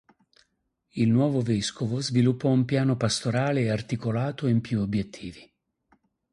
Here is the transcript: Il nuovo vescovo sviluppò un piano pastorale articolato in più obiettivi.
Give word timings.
Il 0.95 1.09
nuovo 1.09 1.41
vescovo 1.41 2.01
sviluppò 2.01 2.49
un 2.49 2.65
piano 2.65 2.97
pastorale 2.97 3.69
articolato 3.69 4.47
in 4.47 4.59
più 4.59 4.79
obiettivi. 4.81 5.47